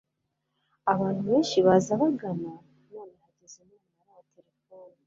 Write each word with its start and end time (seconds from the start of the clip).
abantu 0.91 1.21
benshi 1.29 1.57
baza 1.65 1.91
bagana, 2.01 2.51
none 2.91 3.13
hageze 3.21 3.59
n'umunara 3.67 4.11
wa 4.17 4.23
telefoni 4.33 4.93